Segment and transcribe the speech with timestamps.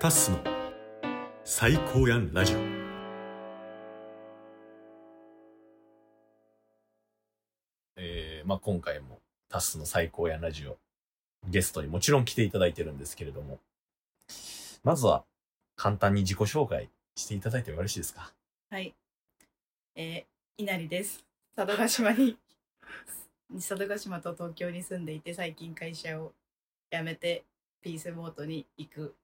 [0.00, 0.38] タッスの
[1.44, 2.58] 最高やんラジオ
[7.96, 9.18] えー、まあ今回も
[9.50, 10.78] タッスの最高やんラジオ
[11.48, 13.58] ゲストにもちろん来ていただいてるんですけれども
[14.84, 15.24] まずは
[15.76, 18.32] 簡単に自己紹介していただいてもよろしいですか？
[18.70, 18.94] はい。
[19.94, 21.22] えー、稲荷です。
[21.54, 22.38] 佐渡島に、
[23.54, 26.32] 佐渡島と東京に住んでいて、最近会社を
[26.90, 27.44] 辞めて、
[27.82, 29.14] ピースボートに行く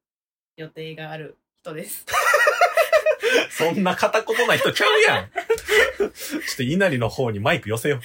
[0.57, 2.05] 予定がある人です。
[3.51, 6.11] そんな片言な人ちゃうやんちょっ
[6.57, 8.01] と稲荷の方にマイク寄せよ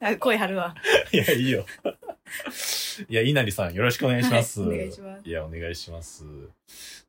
[0.00, 0.74] あ声張るわ。
[1.12, 1.14] う。
[1.16, 1.66] いや、いいよ。
[3.08, 4.60] いや、稲荷さんよろしくお願いします。
[4.62, 6.24] はいお願いしますいや、お願いします。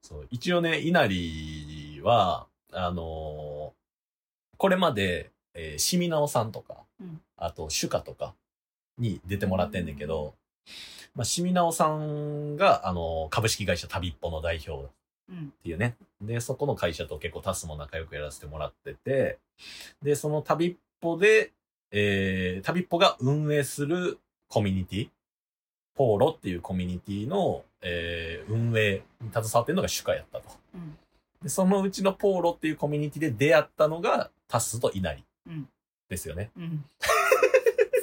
[0.02, 3.84] そう、一応ね、稲荷は、あのー
[4.58, 8.34] これまで、えー、しみなおさんとか、うんあと、シュカとか
[8.98, 10.36] に出てもらってんねんけど、
[11.16, 14.90] まあ、しみなおさんが、あのー株式会社旅っぽの代表
[15.30, 15.54] うん。
[15.60, 15.96] っていうね。
[16.22, 19.40] で、そこの会社と結構タスも仲良くやらせてもらってて、
[20.02, 21.52] で、その旅っぽで、
[21.92, 25.10] えー、旅っぽが運営するコミュニティ、
[25.96, 30.46] ポーロっていうコミュニティの、えー、運営に携わってるのが主家やったと。
[30.74, 30.98] うん。
[31.42, 35.70] で、そのうちのポーロっていうコミュニティで出会ったのがタスと稲荷うん。
[36.10, 36.52] ですよね。
[36.58, 36.84] うん。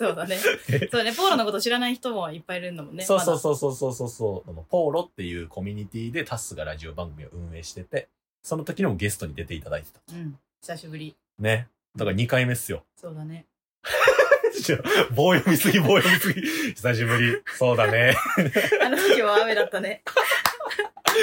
[0.01, 0.39] そうだね。
[0.91, 3.05] そうね、ポーロのこと知らない人もいっぱいいるんだもんね。
[3.05, 3.39] そうそうう。
[3.39, 4.51] そうそうそうそうそう。
[4.51, 8.09] あのポーロっていうコミュニティでタスがラジオ番組を運営してて、
[8.43, 10.01] その時にもゲストに出ていただいてた。
[10.15, 10.39] うん。
[10.63, 11.15] 久しぶり。
[11.39, 11.69] ね。
[11.97, 12.83] だから2回目っすよ。
[12.97, 13.45] そうだね。
[15.15, 16.41] 棒読みすぎ、棒読みすぎ。
[16.41, 17.43] 久しぶり。
[17.59, 18.15] そうだね。
[18.83, 20.03] あの時は雨だったね。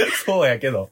[0.26, 0.92] そうやけど。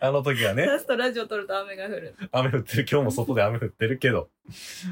[0.00, 2.14] あの時はね、ラストラジオ撮ると雨が降る。
[2.32, 2.86] 雨降ってる。
[2.90, 4.28] 今日も外で雨降ってるけど。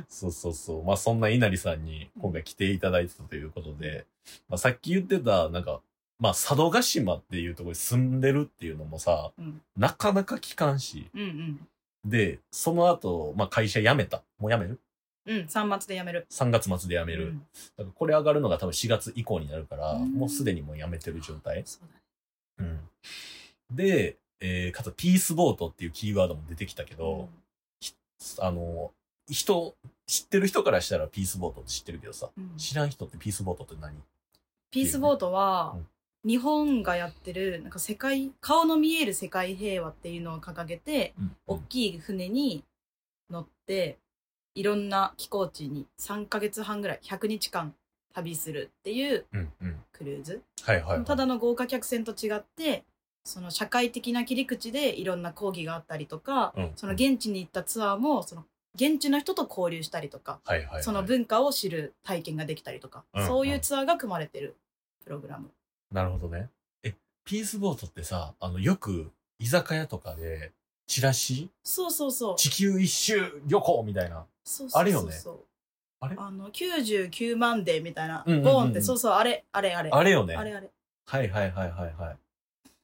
[0.09, 0.85] そうそうそう。
[0.85, 4.07] まあそんな稲荷さんに今回来ていただいてたということで、
[4.49, 5.81] まあさっき言ってた、なんか、
[6.19, 9.61] まあ佐渡島っていうところに住んでるっていうのもさ、うん。
[9.77, 11.09] なかなか聞かんし。
[11.15, 11.69] うんうん。
[12.05, 14.23] で、その後、まあ会社辞めた。
[14.39, 14.81] もう辞める？
[15.27, 15.37] うん。
[15.47, 16.27] 3末で辞める。
[16.31, 17.29] ?3 月末で辞める。
[17.29, 21.63] うんだからこれ上がるのが多分4月以降になるから、うんもうすでにもう辞めてる状態。
[21.67, 21.89] そう
[22.59, 22.71] だね。
[22.71, 22.81] うん。
[23.75, 27.29] で、えー、かつピースボートっていうキーワードも出てきたけど、
[28.39, 28.93] あの、
[29.29, 29.75] 人、
[30.07, 33.95] 知ってる人からしたらピースボートって知ってるけどさ、うん知らん人ってピースボートって何？
[34.71, 35.77] ピースボートは、
[36.27, 42.65] 日本がやってる、なんか世界、顔の見える世界平和っていうのを掲げて、うん大きい船に
[43.31, 43.99] 乗って、
[44.55, 47.75] いろんな寄港地に3ヶ月半ぐらい、100日間
[48.15, 49.77] 旅するっていううんうん。
[49.93, 50.43] クルーズ。
[50.63, 51.05] はいはい、はい。
[51.05, 52.85] ただの豪華客船と違って、
[53.25, 60.83] その社会的な切り口でいろんな講義があったりとか、うん、その現地に行ったツアーも、その現地の人と交流したりとか、はいはい、はい。
[60.83, 64.57] その文化を知る体験ができたりとか、うんそういうツアーが組まれてる
[65.05, 65.49] プログラム。
[65.91, 66.51] なるほどね。
[66.83, 70.53] え、ピースボートってさ、あの、よく居酒屋とかで、
[70.87, 71.49] チラシ？
[71.63, 72.37] そうそうそう。
[72.37, 74.27] 地球一周旅行みたいな。
[74.45, 75.15] そうそうそうあれよね
[76.01, 76.17] あれ？
[76.19, 79.91] あの、99万でみたいな、うんうんうんうんボーンって、そうそう、あれ、あれ、あれ。
[79.91, 80.35] あれよね。
[80.35, 80.69] あれあれ。
[81.07, 82.19] はいはいはいはいはい。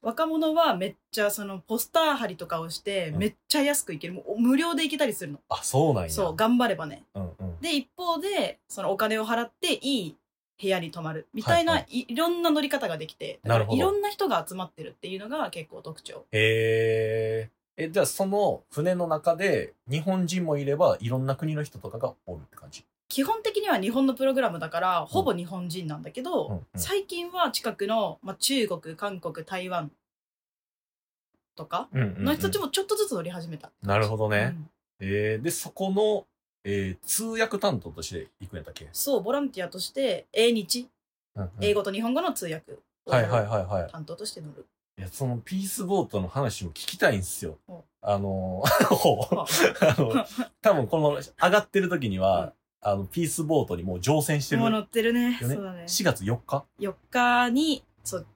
[0.02, 4.14] 若者はめっちゃそのポスター貼りとかをして、うんめっちゃ安く行ける。
[4.14, 5.40] もう無料で行けたりするの。
[5.48, 6.10] あ、そうなんや。
[6.10, 7.04] そう、頑張ればね。
[7.14, 7.60] うんうん。
[7.60, 10.16] で、一方で、そのお金を払っていい
[10.60, 11.28] 部屋に泊まる。
[11.34, 16.24] みたいな、はいいいろんな乗り方ができて、なるほどいろんな人が集まってるっていうのが結構特徴。
[16.32, 17.84] へえ。
[17.84, 22.84] え、じゃあその船の中で日本人もいればいろんな国の人とかがおるって感じ？
[23.10, 29.90] 基本的には日本のプログラムだから、ほぼ日本人なんだけど、うんうん最近は近くの、まあ、中国、韓国、台湾
[31.56, 33.72] とかの人たちもちょっとずつ乗り始めた。
[33.82, 34.54] なるほどね。
[34.56, 36.26] うんえー、で、そこの、
[36.64, 40.88] えー、通訳担当として行くんやったっけ、そう、ボランティアとして、英日、
[41.34, 43.90] うんうん英語と日本語の通訳をはいはいはいはい。
[43.90, 44.66] 担当として乗る。
[44.98, 47.84] いや、そのピースボートの話も聞きたいんすよほ。
[48.02, 48.68] あのあ
[49.82, 50.26] あの、
[50.62, 54.60] 多分この上がってる時には、うんあの、ピースボートにもう乗船してる。
[54.62, 55.38] もう乗ってるね。
[55.40, 55.84] そうだね。
[55.86, 58.26] 4月4日？4日に、そう、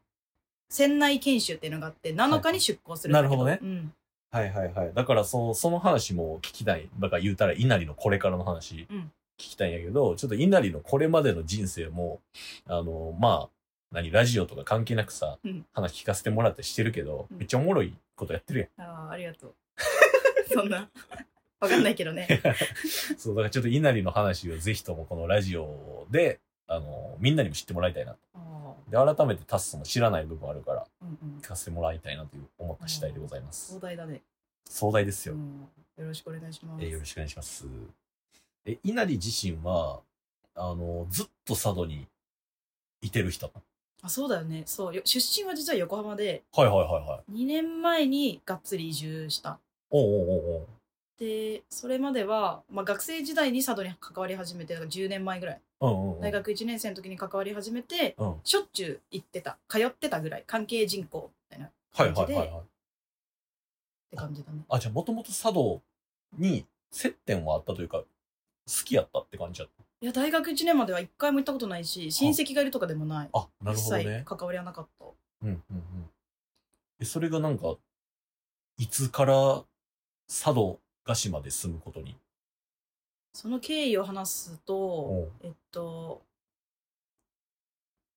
[0.68, 3.44] 船内研修っていうのがあって、7日に出港するんだけど。
[3.44, 3.92] なるほうん。
[4.30, 4.92] はいはいはい。
[4.92, 6.88] だからその、その話も聞きたい。
[6.98, 12.20] だから言うたら稲荷のこれからの話、うん聞きたいんやけど、ちょっと稲荷のこれまでの人生も、
[12.68, 13.50] あの、まあ、
[13.90, 18.88] 何、ラジオとか関係なくさ、うん話聞かせてもらってしてるけど、うんめっちゃおもろいことやってるやん。
[18.88, 19.54] ああ、ありがとう。
[20.54, 20.88] そんな、
[21.64, 22.28] わかんないけどね。
[23.18, 28.18] そう、だからちょっと稲荷の話をぜひともこのラジオで、あの、みんなにも知ってもらいたいなと。
[28.34, 33.80] あで、改めてタッスも知らない部分あるから、ーうんうん聞かせてもらいたいなという思った次第でございます壮。
[33.80, 34.22] 大だね。
[34.68, 35.34] 壮大ですよ。
[35.34, 36.84] うんよろしくお願いします。
[36.84, 37.66] えーよろしくお願いします。
[38.66, 40.00] え、稲荷自身は、
[40.54, 42.06] あの、ずっと佐渡に
[43.02, 43.50] いてる人？
[44.02, 47.32] あそうだよねそうよ出身は実は横浜ではいはいはいはい。
[47.42, 49.58] 2年前にがっつり移住した
[49.90, 50.66] おうおうおう
[51.18, 55.60] でそれまでは、まあ、学生時代に佐渡に関わり始めてだから10年前ぐらい。
[56.20, 58.34] 大学1年生の時に関わり始めてうん。
[58.42, 62.62] しょっちゅう行ってた通ってたぐらい関係人口みたいなっはいはいはいはい。
[64.10, 65.82] て感じだねあ、じゃあもともと茶道
[66.38, 68.06] に接点はあったというか、好
[68.84, 69.68] きやったって感じだっ
[70.00, 73.38] いや大学1年までは一回も行ったことないし親戚がいるとかでもないた。
[73.38, 74.36] あ、なるほど一ね切。
[74.36, 75.04] 関わりはなかった
[75.42, 76.10] うんうんうん。
[77.00, 77.76] え、それがなんか、
[78.78, 79.64] いつから
[80.28, 82.16] 佐渡ヶ島で住むことに。
[83.32, 86.22] その経緯を話すとえっと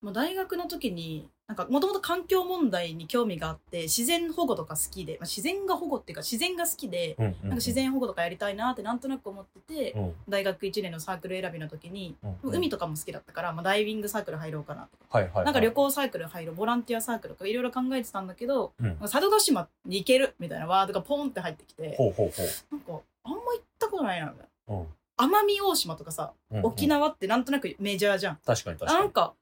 [0.01, 15.45] もう大学の時になんかもともと環境問題に興味があって自然保護とか好きで、まあ、自然が保護っていうか自然が好きでうんうんうんなんか自然保護とかやりたいなってなんとなく思ってて、うん大学1年のサークル選びの時に、うんうん海とかも好きだったから、まあ、ダイビングサークル入ろうかなとか、はいはいはい。
[15.45, 18.97] なんか旅行サークル入ろうボランティアサークルとかいろいろ考えてたんだけどうん。
[18.97, 24.33] 佐渡島に行けるみたいなワードがポンって入ってきてほうほうほなんかあんま行ったことないな
[24.67, 24.75] み
[25.17, 26.65] 奄美大島とかさうんうん。
[26.65, 28.39] 沖縄ってなんとなくメジャーじゃん。
[28.45, 29.03] 確かに確かに。
[29.03, 29.33] なんか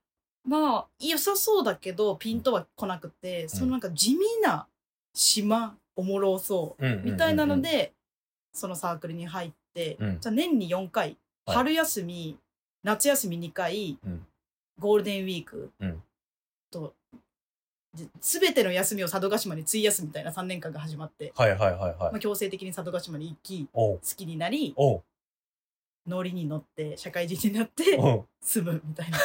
[0.47, 4.68] まあ良さそうだけどピンとは来なくて、そのなんか地味な
[5.13, 7.94] 島おもろそううんうんうんうんみたいなので、
[8.53, 10.19] そのサークルに入って、うん。
[10.19, 11.56] じゃあ年に4回、はい。
[11.57, 12.38] 春休み
[12.83, 14.25] 夏休み2回、うん。
[14.80, 16.03] ゴールデンウィークうん。
[16.69, 16.94] と、
[17.95, 21.95] で全ての休みを佐渡島に費やすみたいな3年間が始まって、はいはいはいはい。
[21.98, 22.19] まあ、。
[22.19, 25.03] 強制的に佐渡島に行き好きになりおう。
[26.06, 27.83] 乗りに乗って社会人になって
[28.41, 29.18] 住むみたいな。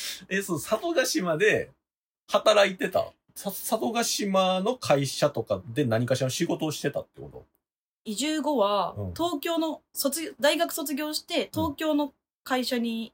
[0.28, 1.70] え、そう、佐渡島で
[2.28, 3.12] 働いてた。
[3.34, 7.46] さ佐渡島の会社とかで何かしらの仕事をしてたってこと？
[8.04, 9.14] 移住後は、うん。
[9.14, 12.12] 東京の卒業大学卒業して東京の
[12.44, 13.12] 会社に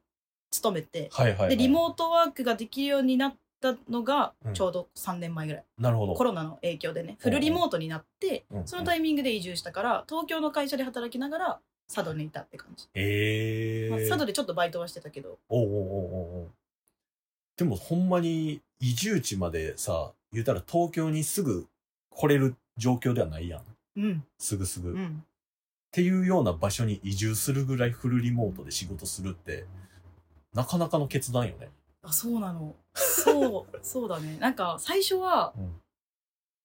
[0.50, 1.50] 勤めて、はいはい、はい。
[1.50, 4.54] でリモートワークができるようになったのがうん。
[4.54, 6.14] ちょうど3年前ぐらい、なるほど。
[6.14, 7.16] コロナの影響でね。
[7.20, 8.66] フルリモートになって、うん。
[8.66, 13.90] そのタイミングで移住したから東京の会社で働きながら佐渡にいたって感じ、ええー。
[13.90, 15.38] まあ、佐渡でちょっとバイトはしてたけど。
[15.48, 16.50] おうおうおうおうおう
[17.58, 21.66] でもほんまに移住地までさ、言うたら東京にすぐ
[22.08, 23.62] 来れる状況ではないやん。
[23.96, 24.92] うんすぐすぐ。
[24.92, 25.24] っうん
[25.90, 29.64] ていうような場所に移住するぐらいフルリモートで仕事するって、
[30.54, 31.70] なかなかの決断よね。
[32.02, 35.80] あそうなのそう そうだねなんか最初はうん。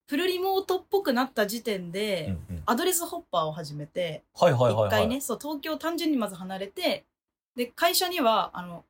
[0.07, 2.63] フルリモートっぽくなった時点うで、んうん。
[2.65, 4.87] アドレスホッパーを始めて、はいはいはい、はい。
[4.89, 7.05] 一回ね、そう、東京単純にまず離れて、
[7.55, 8.83] で、会社には、あの、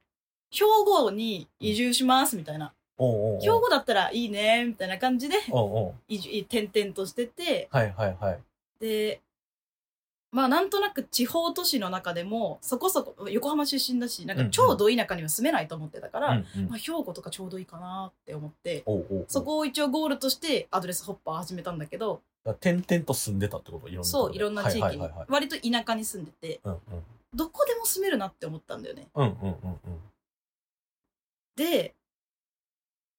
[0.54, 2.72] 兵庫に移住します、みたいな。
[3.00, 3.42] おうおうおう。
[3.42, 5.94] 兵庫だったらいいね、みたいな感じで、おうおう。
[6.08, 8.40] 移住、転々としてて、はいはいはい。
[8.80, 9.20] で、
[10.32, 16.70] まあなんとなく地方都市の中でも、そこそこ、横浜出身だし、なんか超ど田舎には住めないと思ってたから、うんうん。
[16.70, 19.26] まあ兵庫とかちょうどいいかなって思って、おうおうおう。
[19.28, 23.88] そこを一応ゴールとしてアドレスホッパー始めたんだけど、だから点々と住んでたってこと？
[23.88, 24.82] いろんなとこそう、でいろんな地域に。
[24.82, 26.80] はいはいはいはい、割と田舎に住んでて、うんうん。
[27.36, 29.08] どこでも住めるなって思ったんだよね。
[29.16, 29.58] うんうんうんうん。
[31.56, 31.96] で、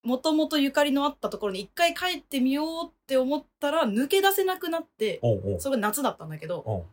[0.03, 6.85] もともとゆかりのあったところに一回帰ってみようって思ったら抜け出せなくなって、おうおうそれが夏だったんだけど、おう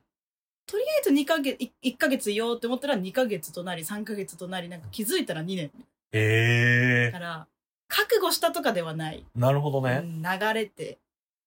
[0.66, 5.72] とりあえず2ヶ月、1ヶ月いようって思ったら2ヶ月となり3ヶ月となり、なんか気づいたら2年。
[6.14, 7.48] ええだから、
[7.90, 9.26] 覚悟したとかではない。
[9.38, 9.40] ー。
[9.40, 10.02] なるほどね。
[10.02, 11.00] うん流れて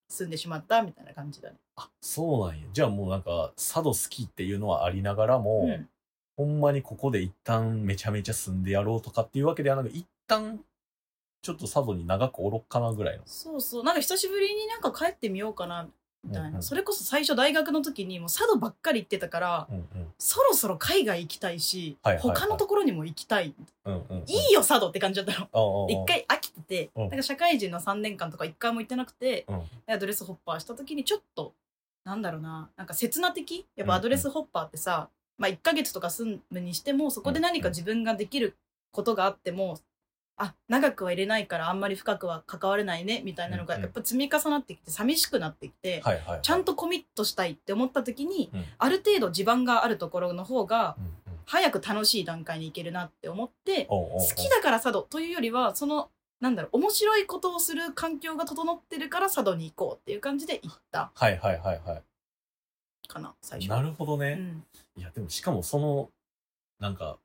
[0.09, 1.57] 住んでしまったみたいな感じだね。
[1.75, 2.67] あ、そうなんや。
[2.71, 5.89] じゃあもうなんか、佐渡好きっていうのはありながらも、うん。
[6.37, 10.59] ほんまにここで一旦めちゃめちゃ住んでやろうとかっていうわけではなく、一旦、
[11.41, 13.23] ちょっと佐渡に長くおろっかなぐらいの。
[13.25, 13.83] そうそう。
[13.83, 15.87] なんか久しぶりになんか帰ってみようかな、
[16.23, 16.47] みたいな。
[16.49, 19.87] うんうんそれこそ最初大学の時にもう佐渡ばっかり行ってたから、うんうん。
[20.17, 23.53] そろそろ海外行きたいし、はいはいはい他のところにも行きたい。
[23.85, 24.23] うんうんうん。
[24.27, 25.87] いいよ、佐渡って感じだったの。
[25.89, 26.03] 一。
[26.05, 31.53] 回飽きてて、うんなんか社会人の3年間とか一回も行ってなくて、うんアドレスホッパーした時にちょっと、
[32.03, 33.65] なんだろうな、なんか刹那的？
[33.75, 38.55] やっぱアドレスホッパーってさ、まあ1ヶ月とか住むにしても、そこで何か自分ができる
[38.91, 39.79] ことがあっても、
[40.37, 46.03] あ、長くは入れないからあんまり深くは関われないね、みたいなのがやっぱ積み重なってきて寂しくなってきて。
[46.41, 50.95] ちゃんとコミットしたいって思った時に、うん、ある程度地盤があるところの方が。
[51.47, 56.09] 早く楽しい段階に行けるなって思って、好きだから佐渡というよりはその
[56.41, 61.11] なんだろう面白いことをする環境が整ってるから佐渡に行こうっていう感じで行った。
[61.13, 62.01] はいはいはいは
[63.07, 63.61] かな最い。
[63.63, 64.37] 初なるほどね。
[64.39, 64.65] うん、
[64.97, 66.09] いや、でもしかもその、
[66.79, 67.17] なんか、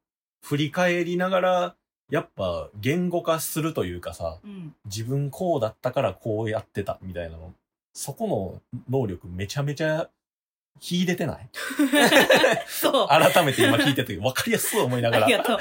[0.42, 1.76] 振り返りながら、
[2.10, 7.52] やっぱ言語化するというかさ、うん、自分こうだったからこうやってたみたいなの、
[7.94, 10.08] そこの能力めちゃめちゃ
[10.80, 11.48] 秀でてない？
[12.66, 15.26] そうあ改めて今聞いてて分かりやすい思いながら。
[15.26, 15.58] りがとう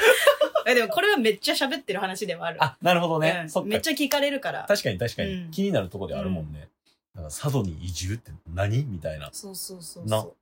[0.68, 2.64] えでもこれはめっちゃ喋ってる話ではある。
[2.64, 3.42] あ、なるほどね。
[3.44, 4.66] うんそっかめっちゃ聞かれるから。
[4.68, 6.68] 確かに確かに、うん気になるところであるもんね。
[7.16, 10.36] なんか佐渡に移住って何みたいなそうそうそうなそ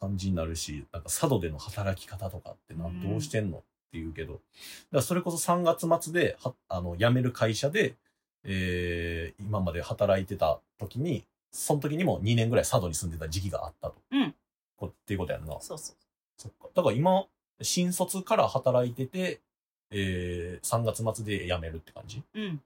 [0.00, 3.66] 感じになるし、なんか佐渡での働き方とかってな、うんどうしてんのって
[3.98, 4.42] 言うけど、だか
[4.92, 7.94] らそれこそ3月末で、はあの、辞める会社で、
[8.44, 13.96] えー、今まで働いてた時に、その時にも2年ぐらい佐渡に住んでた時期があったと。
[14.10, 14.34] うん
[14.76, 15.58] こっていうことやんなう。。
[15.60, 15.96] そうそう。
[16.36, 16.68] そっか。
[16.74, 17.26] だから今、
[17.60, 19.40] 新卒から働いてて、
[19.92, 22.22] えー、3月末で辞めるって感じ？
[22.34, 22.60] うん。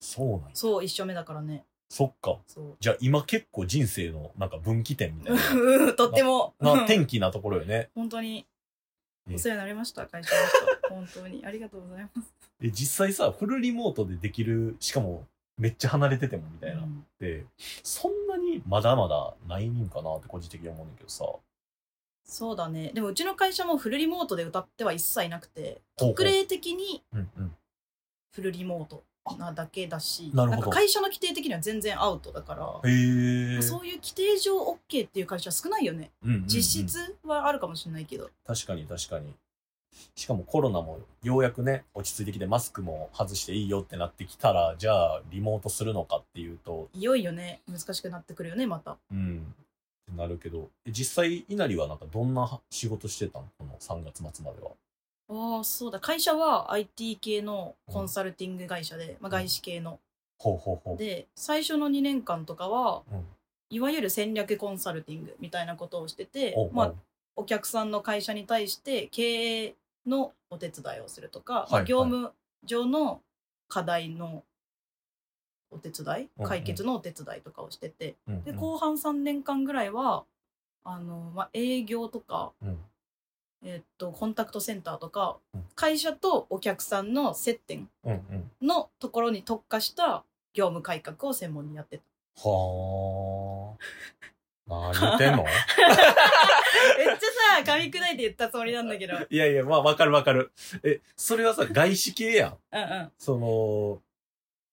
[0.00, 0.50] そうなんや。
[0.54, 1.64] そう、一緒目だからね。
[1.92, 2.38] そっか。
[2.46, 2.76] そう。
[2.80, 5.42] じゃあ今結構人生のなんか分岐点みたいな。
[5.52, 6.54] うんとっても。
[6.58, 7.90] なうん転機なところよね。
[7.94, 8.46] 本当に
[9.28, 10.40] えお世話になりました、会社の
[10.88, 10.88] 人。
[10.88, 11.44] 本当に。
[11.44, 12.32] ありがとうございます。
[12.62, 15.26] え、実際さ、フルリモートでできる、しかも
[15.58, 16.82] めっちゃ離れててもみたいな。
[16.82, 17.44] うんで、
[17.82, 21.26] そんなにまだまだないんかなって個人的に思うんだけどさ。
[22.24, 22.90] そうだね。
[22.94, 27.56] でもうちの会社もフルリモートで歌っては一切なくて、ほうほう特例的にうんうん。
[28.30, 29.04] フルリモート
[29.38, 32.66] なだけだし、なんか会社の規定的には全然アウトだから。
[33.62, 36.10] そういう規定上 OK っていう会社は少ないよね。
[36.22, 38.30] うんうんうん実質はあるかもしれないけど。
[38.44, 39.32] 確かに確かに。
[40.14, 48.96] しかもコロナもようやくね、落ち着いてきてマスクも外していいよってなってきたら、じゃあリモートするのかっていうと、いよいよね、難しくなってくるよね、また。
[49.10, 49.54] うん。
[50.10, 53.46] ってなるけど、え実際、稲荷はなんかどんな仕事してたの？
[53.58, 54.70] この3月末までは。
[55.28, 56.00] ああ、そうだ。
[56.00, 60.00] 会社は IT 系のコンサルティング会社で、まあ、外資系の。
[60.38, 60.96] ほうほうほう。
[60.96, 63.26] で、最初の2年間とかは、うん。
[63.70, 66.92] いわゆる戦略コンサルティングみたいなことをしてておう、まあ
[67.36, 69.22] お客さんの会社に対して経
[69.64, 69.74] 営
[70.06, 72.32] のお手伝いをするとか、まあはい業務
[72.64, 73.22] 上の
[73.68, 74.44] 課題の
[75.70, 76.48] お手伝い、うんうん。
[76.48, 78.44] 解決のお手伝いとかをしてて、うんうん。
[78.44, 80.24] で後半3年間ぐらいは
[80.84, 82.78] あの、まあ、営業とか、うん
[83.64, 88.50] えっとコンタクトセンターとか、うん会社とお客さんの接点うんうん。
[88.66, 92.48] のところに特化した業務改革を専門にやってた。
[92.48, 93.82] はあ。
[94.68, 95.44] 何言ってんの？
[95.44, 95.54] めっ
[97.06, 97.16] ちゃ
[97.64, 99.16] さ噛み砕いて言ったつもりなんだけど。
[99.16, 100.52] う んいやいや、まあわかるわかる。
[100.84, 102.58] え、それはさ、外資系やん。
[102.72, 103.12] うん。
[103.18, 104.00] その、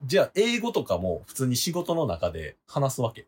[0.04, 3.26] じゃあ英語とかも普通に仕事の中で話すわけ？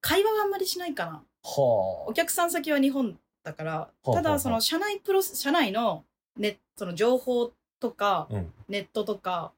[0.00, 1.12] 会話はあんまりしないかな。
[1.42, 6.02] はお客さん先は日本だから、ただその社内プロセ社内の
[6.36, 9.52] ネその情報とか、うんネットとか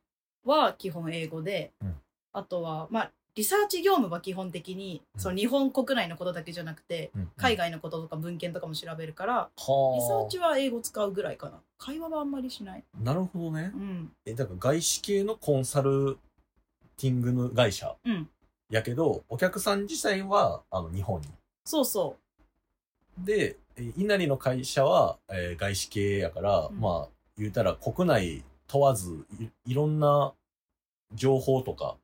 [0.44, 1.94] は基本英語で、うん
[2.34, 9.96] あとは、まあ、リサーチ業務は基本的に、うんその日本国内のことだけじゃなくて、うん海外のこととか文献とかも調べるから、はあ。
[9.96, 11.62] リサーチは英語使うぐらいかな。
[11.78, 12.84] 会話はあんまりしない。
[13.02, 13.78] なるほどねう。
[13.78, 14.12] ん。
[14.26, 16.18] え、だから外資系のコンサル
[16.98, 18.28] ティングの会社うん。
[18.68, 21.28] やけど、お客さん自体は、あの、日本に。
[21.64, 22.16] そうそ
[23.24, 30.32] で、え稲荷の会社は、えー外資系やから、うんまあ、言うたら国内問わずい、いろんな
[31.14, 31.96] 情報とか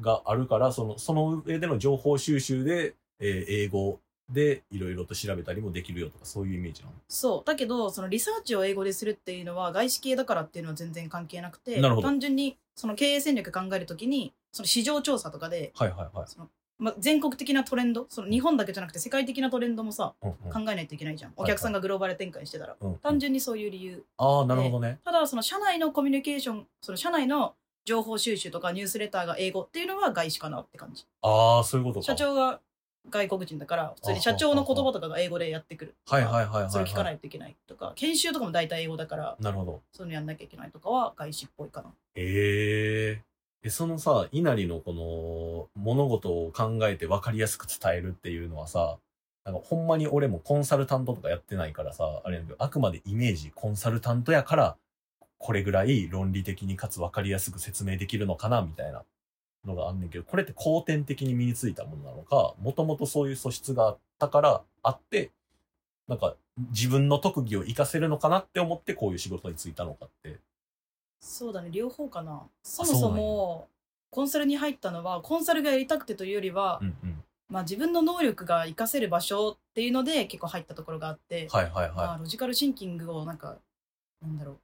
[0.00, 6.92] があるから、その、その上での情報収集で、えー英語でいろいろと調べたりもできるよとか、そういうイメージなの？
[6.92, 6.96] う。
[7.08, 7.42] そう。
[7.46, 16.28] だけど、そのリサーチを英語でするっていうのは、外資系だからっていうのは全然関係なくて、単純にその経営戦略考えるときに、その市場調査とかで、はいはいはい。
[16.28, 21.30] そのまあ、全国的なトレンド、その日本だけじゃなくて世界的なトレンドもさ、うんうん考えないといけないじゃん。
[21.30, 22.76] はいお客さんがグローバル展開してたら。
[22.80, 24.04] うんうん単純にそういう理由。
[24.16, 24.98] ああ、なるほどね。
[25.04, 27.54] ただ、その社内のコミュニケーション、その社内の
[27.84, 31.06] 情報収集とかニュースレターが英語っていうのは外資かなって感じ。
[31.22, 32.04] ああ、そういうことか。
[32.04, 32.60] 社長が
[33.10, 35.94] 外国人だから、普通に社長の言葉とかが英語でやってくる。
[36.06, 36.70] はいはいはいはい、はい。
[36.70, 39.82] それ聞かないといけないとか、研修とかも大体英語だから、なるほど。
[39.92, 41.90] そういうのやんなきゃいけないとかは外資っぽいかな。
[42.14, 43.27] ええ
[43.62, 44.92] え、そのさ、稲荷のこ
[45.74, 48.98] の物事を考えて分かりやすく伝えるっていうのはさ、
[49.44, 54.76] なんかほんまに俺もコンサルタントとかやってないからさ、あれやけど、あくまでイメージ、コンサルタントやから、
[55.38, 59.04] これぐらい論理的にかつ分かりやすく説明できるのかな、みたいな
[59.64, 65.32] のがあんねんけど、これって後天的に身についたものなのか、もともとそういう素質があったからあって、
[66.06, 66.36] なんか
[66.70, 70.38] 自分の特技を活かせるのかなって思ってこういう仕事に就いたのかって。
[71.20, 72.42] そうだね、両方かな。
[72.62, 73.68] そもそも、
[74.10, 77.24] コンサルに入ったのは、コンサルがやりたくてというよりは、うんうん。
[77.48, 83.56] まあ自分の能力が活かせる場所っていうので結構入ったところがあって、はいはいまあはロジカルシンキングをなんか、
[84.20, 84.58] なんだろう、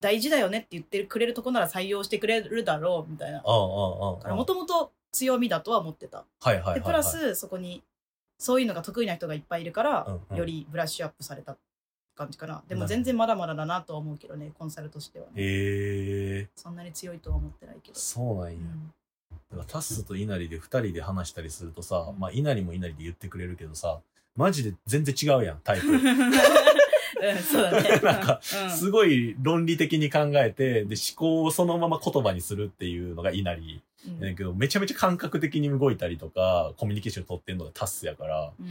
[0.00, 3.42] 大事だよねって言ってくれるとこなら採用してくれるだろうみたいな。
[3.42, 6.24] もともと強みだとは思ってた。
[6.40, 6.80] はいはいはい、はい。
[6.80, 7.82] で、プラスそこに、
[8.38, 11.56] そういうのが得意な人がいっぱいいるから、うんうんよりブラッシュアップされた
[12.16, 12.62] 感じかな。
[12.68, 15.32] でも全然まだまだだなとは思うけどね、コンサルとしてはね。
[15.36, 17.98] へえそんなに強いとは思ってないけど。
[17.98, 18.58] そうなんや。
[18.58, 18.92] うん
[19.48, 24.00] だからタッスと稲荷で二人で話したりするとさ、うんまあ稲荷も稲荷で言ってくれるけどさ、
[24.34, 25.86] マジで全然違うやん、タイプ。
[25.96, 28.00] うん、そうだね。
[28.02, 33.82] なんかうん、すごい論理的に考えて、で、思考をそのまま言葉にするっていうのが稲荷。
[34.06, 38.66] うんだけど、めちゃめちゃ感覚的に動いたりとか、コミュニケーション取ってんのがタスやから、うん。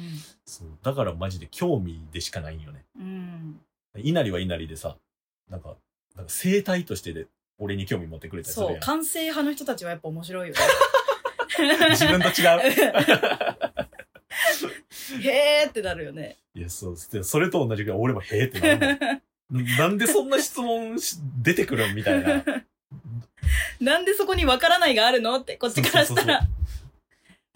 [0.46, 0.68] そう。
[0.84, 2.86] だからマジで興味でしかないんよね。
[3.00, 3.60] うん。
[3.98, 4.98] 稲荷は稲荷でさ、
[5.50, 5.76] なんか、
[6.16, 7.28] なんか生態としてで、
[7.58, 8.78] 俺に興味持ってくれたりするそう。
[8.82, 10.60] 完成派の人たちはやっぱ面白いよね。
[11.92, 12.60] 自分と違う？
[15.22, 16.38] へーってなるよね。
[16.54, 19.66] いや、そう、でそれと同じくらい俺もへえってなるもん。
[19.78, 22.44] なんでそんな質問し出てくるんみたいな。
[23.80, 25.40] なんでそこにわからないがあるの？
[25.40, 26.48] って、こっちからしたら。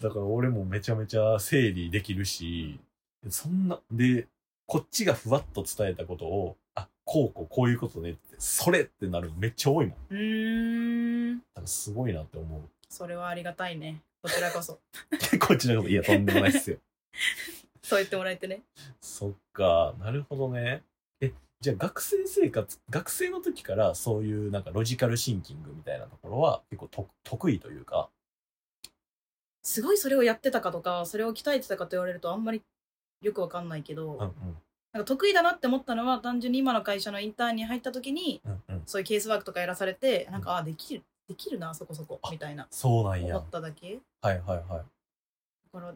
[0.00, 2.80] だから俺もめちゃめちゃ整理できるし、
[3.28, 4.26] そんな、で、
[4.66, 9.96] こっちがふわっと伝えたことを、あ、こうこうこういうことねって、それってなるのめっちゃ多いもん。
[10.10, 11.38] うーん。
[11.38, 12.62] だからすごいなって思う。
[12.88, 14.00] それはありがたいね。
[14.22, 14.78] こちらこそ。
[15.40, 16.78] こっちのこと、いや、とんでもないっすよ。
[17.82, 18.62] そう言ってもらえてね。
[19.00, 20.82] そっか、なるほどね。
[21.20, 21.32] え、
[21.62, 28.08] じゃあ学生生活、学生の時からそういうなんかロジカルシンキングみたいなところは結構と得意というか、
[29.62, 32.62] すごいそれをやってたかとか、それを鍛えてたかと言われるとあんまり
[33.20, 34.56] よくわかんないけど、うんうん、
[34.94, 38.82] なんか得意だなって思ったのは単純に今の会社のインターンに入った時に、うんうん。
[38.86, 43.36] そういうケースワークとかやらされて、なんか、あ、できる、できるな、そこそこ、みたいな、そうなんや。
[43.36, 43.98] 思っただけ？
[44.22, 44.66] はいはいはい。
[45.74, 45.94] だから、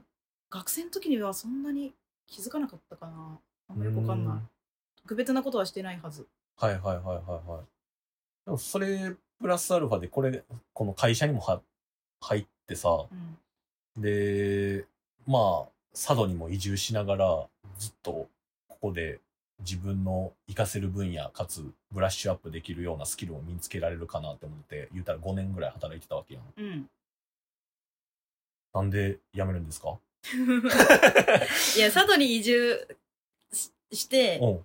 [0.51, 1.95] 学生の時にはそんなに
[2.27, 3.39] 気づかなかったかな。
[3.71, 4.37] あんまりよくわかんない。
[5.05, 6.27] 特別なことはしてないはず。
[6.57, 7.13] はいはいはいは
[7.47, 7.65] いはい。
[8.47, 10.43] でもそれ、プラスアルファでこれ、
[10.73, 11.61] この会社にもは
[12.21, 13.07] 入ってさ、
[13.97, 14.03] うん。
[14.03, 14.87] で、
[15.27, 17.47] まあ、佐渡にも移住しながら、
[17.79, 18.29] ずっと
[18.69, 19.21] ここで
[19.61, 26.45] 自分の活かせる分野、かつブラッシュアップできるようなスキルを身につけられるかなって思って、言ったら5年ぐらい働いてたわけやん。
[26.57, 26.91] うん。
[28.73, 29.99] なんで辞めるんですか？
[31.77, 32.89] いや、佐渡に移住
[33.53, 34.61] しして、うん。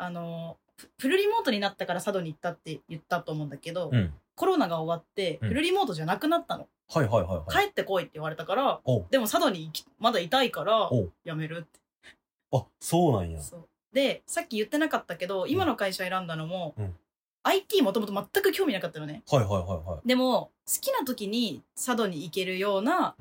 [0.00, 4.12] あの、フフルリモートになったから佐渡に行ったって言ったと思うんだけど、うん。
[4.34, 6.66] コロナが終わって、うんフルリモートじゃなくなったの。
[6.88, 7.66] はいはいはいはい。
[7.66, 8.80] 帰ってこいって言われたから、
[9.10, 10.90] でも佐渡にまだいたいから
[11.24, 11.78] 辞めるって。
[12.52, 13.38] あ、そうなんや。
[13.92, 16.94] で、さっき言ってなかったけど、今の会社選んだのも、うん
[17.42, 19.22] IT もともと全く興味なかったのね。
[19.30, 20.06] はいはいはいはい。
[20.06, 23.14] でも、好きな時に佐渡に行けるような。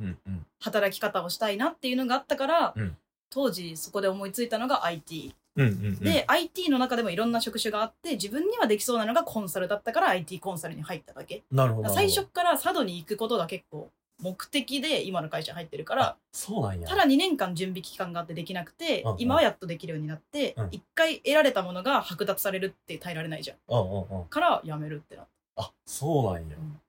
[0.60, 2.98] 働き方をしたいなっていうのがあったから、うん
[3.32, 5.36] 当時そこで思いついたのが IT。
[5.56, 6.00] うんうんうん。
[6.00, 11.44] で、IT の中でもいろんな職種があって、自分にはできそうなのがコンサルだったから IT コンサルに入っただけ。
[11.52, 11.90] なるほど。
[11.90, 13.90] 最初から佐渡に行くことが結構
[14.22, 16.88] 目的で今の会社に入ってるからあ、、そうなんや。
[16.88, 23.58] ただ2年間準備期間があってできなくてうんうん、今はやっとできるようになってうん、一回得られたものが剥奪されるって耐えられないじゃん。
[23.70, 24.26] うんうんうん。
[24.26, 26.58] から辞めるってなっあ、そうなんや。
[26.58, 26.80] うん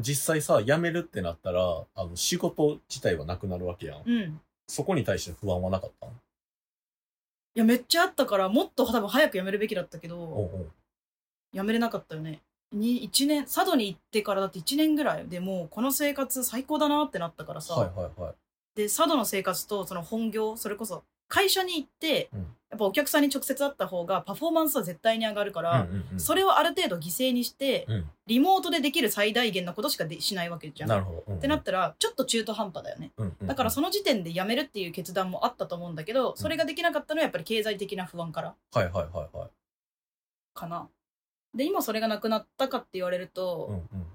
[0.00, 4.02] 実際さ、辞めるってなったら、あの、仕事自体はなくなるわけやん。
[4.02, 4.10] た。
[4.10, 4.18] うん。
[4.18, 4.32] い
[4.66, 6.06] そこに対して不安はなかった
[7.54, 10.72] のや、めっちゃあったから、もっと多分早く辞めるべきだったけど、おうおう
[11.52, 12.42] 辞めれなかったよね。
[12.72, 18.34] に1年、佐渡に行ってからだって1年ぐらいでもうこの生活最高だなってなったからさ、はいはいはい。
[18.74, 28.10] で、佐渡の生活とその本業、それこそ会社に行って、うんやっぱお客さんに直接会った方がパフォーマンスは絶対に上がるから、それをある程度犠牲にして、うん。
[28.26, 30.88] リモートでできる最大限のことしかでしないわけじゃん。
[30.88, 31.24] なるほど。
[31.26, 33.12] うんうんってなったら、ちょっと中途半端だよね。
[33.42, 39.50] だからその時点で辞めるっていう決断もあったと思うんだけど、それができなかったのはやっぱり経済的な不安からはいはいはいはい。
[40.54, 40.88] かな。
[41.54, 44.06] で、今それがなくなったかって言われると、うんうん。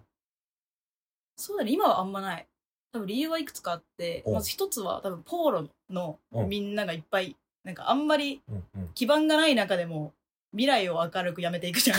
[1.38, 2.48] そうだね、今はあんまない。
[2.92, 8.90] 多分理由はいくつかあって、おまず一つは多分ポーロのうんみんながいっぱい、なんかあんまりうんうん。
[8.96, 10.14] 基盤がない中でも
[10.52, 11.98] 未来を明るくやめていくじゃん。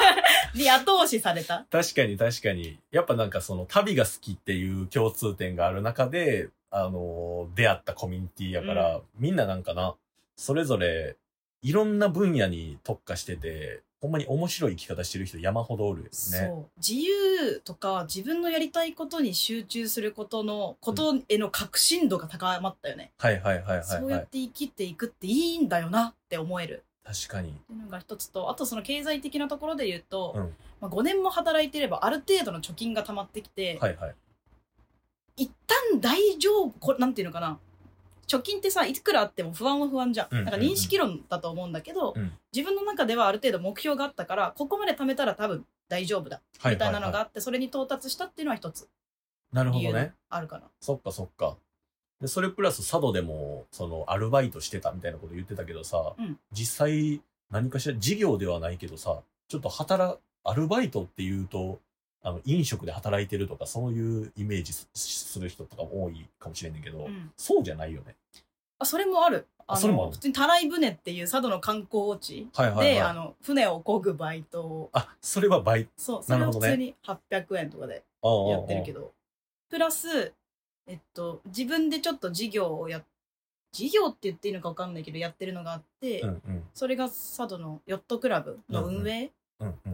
[0.54, 1.66] に後押しされた。
[1.70, 2.78] 確かに確かに。
[2.90, 9.94] やっぱなんかその旅が好きっていう共通点がある中で、あのー出会ったコミュニティやから、みんななんかな、
[10.36, 11.16] それぞれ
[11.62, 16.10] いろんな分野に特化してて、ほんまに面白い生き方してる人山ほどおるよね。
[16.12, 16.70] そう。
[16.78, 23.12] 自由とか自分のやりたいことに集中することの、ことへの確信度が高まったよね。
[23.18, 24.28] はいはいはいはいそうやっはい。
[24.28, 26.84] て生きていくっていいんだよなって思える。
[27.04, 27.50] 確かに。
[27.50, 34.14] っていうのが一つと、あとその経済的なところで言うと、うんまあ、5年も働いてればある程度の貯金が溜まってきて、はいはい。
[35.36, 37.58] 一旦大丈夫、これなんていうのかな。
[38.30, 40.34] 貯金ってさ、いくらあっても不安は不安じゃん。
[40.34, 46.40] なんか認識論だと思うんだけど、うん自分の中ではある程度目標があったから、ここまで貯めたら多分大丈夫だ。
[46.58, 48.86] はいみたいなのがあって、それに到達したっていうのは一つい。
[49.52, 50.14] なるほどね。
[50.28, 50.64] あるかな。
[50.80, 51.56] そっかそっか。
[52.20, 61.80] で、それプラス佐渡でも、その、アルバイトしてたみたいなこと言ってたけどさ、うん実際、何かしら、事業ではないけどさ、ちょっと働、アルバイトっていうと、
[62.22, 68.16] あの、飲食で働いてるとか、そういうイメージすする人とかも多いかもしれんねんけど、うんそうじゃないよね。
[68.78, 72.94] あそれもあるあのそれもある普通にたらい船っていう佐渡の観光地はいはいはい。
[72.94, 75.88] であの船を漕ぐバイトをあ、それは倍。
[75.96, 79.00] そうそれを普通に800円とかでやってるけど。
[79.00, 79.12] ど
[79.70, 80.32] プラス
[80.86, 83.02] えっと自分でちょっと事業をや
[83.72, 86.62] 事業って言っていいのか分かんないけどやってるのがあって、うんうん。
[86.74, 89.30] それが佐渡のヨットクラブの運営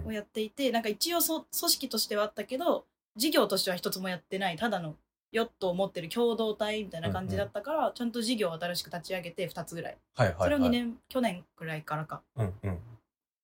[0.05, 2.85] をやっていて、なんか一応そ組織としてはあったけど
[3.17, 4.95] 事業としては一つもやってないただの
[5.33, 10.51] ヨットを持ってる共同体みたいな感じだったから、ちゃんと事業を新しく立ち上げて2つぐらい、はいはいはい。
[10.51, 12.79] それを2年去年くらいからかうんうん。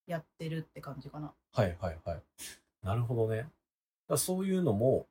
[0.06, 2.22] やってるって感じかなはいはいはい。
[2.82, 3.46] なるほどね。
[4.08, 5.06] だそういうのも、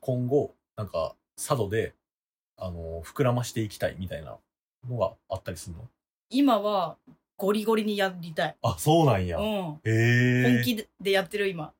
[0.00, 1.94] 今後、なんか、佐渡で、
[2.56, 4.36] あの、膨らましていきたいみたいな
[4.88, 5.88] のがあったりするの？
[6.30, 6.96] 今は
[7.36, 9.38] ゴリゴリにやりたい、あ、そうなんや。
[9.38, 10.54] うん、へえ。
[10.54, 11.72] 本気ででやってる今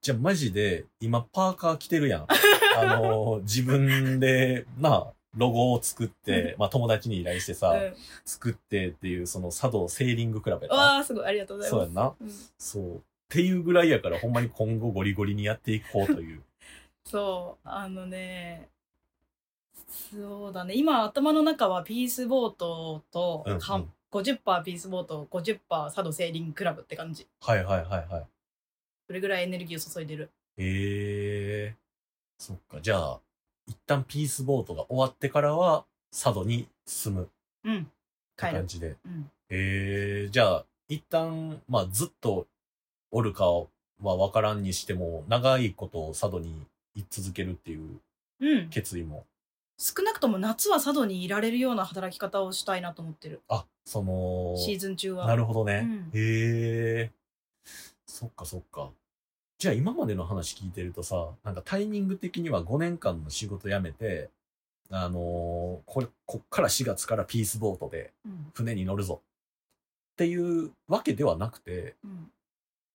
[0.00, 2.26] じゃあマジで、今パーカー着てるやん。
[2.76, 12.14] あの、自分で、なあ、ロゴを作って、まあ友達に依頼してさ、うん、作ってっていう、その佐渡セーリングクラブやわあすごいありがとうございますそうやんな。
[12.20, 12.96] うんそう。
[12.96, 16.42] っていうぐらいやから、ほんまに今後ゴリゴリにやっていこうという。
[17.04, 18.68] そうあのね
[20.12, 28.26] そうだね今頭の中はピースボートと、うんうんは50%ピースボート50%佐渡セーリングクラブって感じはいはいはいはい。
[29.06, 31.76] それぐらいエネルギーを注いでるへえ。
[32.38, 32.80] そっか。
[32.80, 33.20] じゃあ、
[33.66, 37.26] 一旦ピースボートが終わってからは、佐渡に住むっ
[37.64, 37.90] うんて
[38.36, 38.96] 帰る感じで。
[39.04, 40.28] うんへえ。
[40.30, 42.46] じゃあ、一旦、まあずっと
[43.10, 43.66] おるかは
[44.00, 48.00] わからんにしても、長いこと佐渡に居続けるっていう
[48.40, 49.24] うん決意も。
[49.82, 55.82] 少なくとも夏は佐渡にいられるような働き方をしたいなと思ってるあ、その、シーズン中はなるほどね。
[55.84, 57.10] うんへえ。
[58.06, 58.90] そっかそっか。
[59.58, 64.30] じゃあ今までの話聞いてるとさ、なんかタイミング的には5年間の仕事辞めて、
[64.88, 69.20] あのーこれ、こっから4月からピースボートでうん船に乗るぞ
[70.12, 72.30] っていうわけではなくて、うん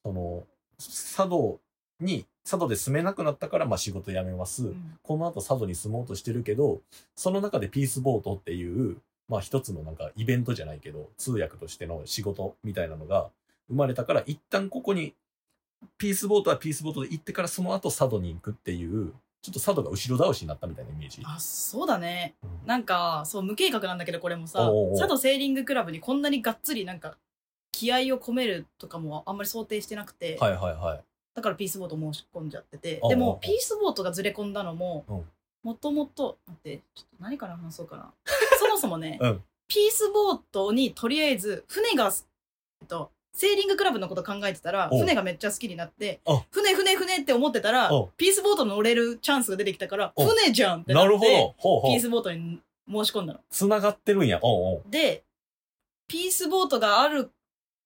[0.06, 0.44] その、
[0.78, 1.60] 佐渡
[2.00, 4.68] に、佐渡で住めなくなったから、まあ仕事辞めます。
[4.68, 6.82] うんこの後佐渡に住もうとしてるけど、
[7.16, 13.30] その中でピースボートっていう、まあ一つのなんかイベントじゃないけど、通訳としての仕事みたいなのが
[13.68, 15.14] 生まれたから、一旦ここに、
[15.98, 21.22] ピースボートはピースボートで行ってからその後佐渡に行くっていう、ちょっと佐渡が後ろ倒しになったみたいなイメージ。
[21.26, 27.16] あそうだねうんなんかそう無計画なんだけどこれもさおうおう佐渡セーリングクラブにこんなにがっつりなんか
[27.72, 31.04] 気合を込めるとかもあんまり想定してなくて、はいはいはい。
[31.38, 35.26] だからピースボート申し込んじゃっててでもピースボートがずれ込んだのもうん。
[35.64, 38.12] もともと待ってちょっと何から話そうかな。
[38.58, 39.44] そもそもね、うん。
[39.68, 42.12] ピースボートにとりあえず船が、
[42.82, 46.44] えっと、セーリングクラブのこと考えてたら船がめっちゃ好きになってあ。
[46.50, 52.00] 船船船って思ってたらピースボート乗れるチャンスが出てきたから船じゃんってなってピー。
[52.00, 53.40] スボートに申し込んだの。
[53.52, 54.40] 繋がってるんや。
[54.42, 54.84] おうおう。
[54.90, 55.24] で、
[56.08, 57.30] ピースボートがある、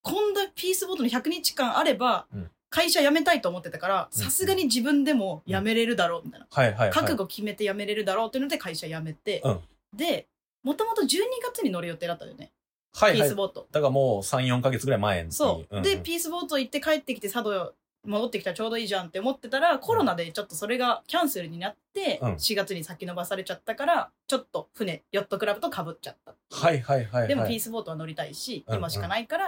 [0.03, 6.47] 今度ピースボートの100日間あればうん、会社辞めたいと思ってたから、うんさすがに自分でも辞めれるだろう、みたいな。
[6.49, 6.89] はいはいはい。
[6.91, 9.59] 覚悟決めて辞めれるだろうっていうので会社辞めてうん、
[9.93, 10.27] で、
[10.63, 11.07] もともと12
[11.43, 12.51] 月に乗る予定だったよね。
[12.93, 13.35] はいはいピース。
[13.35, 13.67] ボート。
[13.71, 15.31] だからもう3、4ヶ月ぐらい前に。
[15.31, 15.75] そう。
[15.75, 17.73] んんで、ピースボート行って帰ってきて佐渡
[18.05, 26.33] 戻ってきたらちょうどいいじゃんって思ってたら、コロナでちょっとそれがキャンセルになって、うん4月に先延ばされちゃったから、ちょっと船、ヨットクラブと被っちゃった。
[26.49, 27.27] はいはいはいはい。
[27.27, 29.47] でもピースボートは乗りたいし、うんうん今しかないから、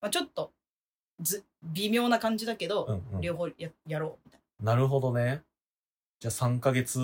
[0.00, 0.52] まあ、ちょっと
[1.20, 5.42] ず微妙な感じだけど、うんうん両方ややろうみたいなるほどね。
[6.20, 6.98] じゃあ3ヶ月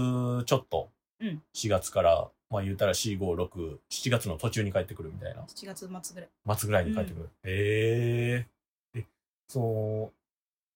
[0.47, 0.91] ちょっと、
[1.21, 5.41] うん4月から、まあ言うたら4、5、6、7月の途中に帰ってくるみたいな。
[5.41, 7.31] な7月末ぐらい末ぐらいに帰ってくる。
[7.45, 8.47] へ
[8.95, 8.99] え。
[9.01, 9.05] え、
[9.49, 10.13] その、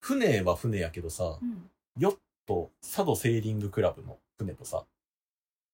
[0.00, 2.16] 船は船やけどさ、うんヨッ
[2.46, 4.84] ト、佐渡セーリングクラブの船とさ、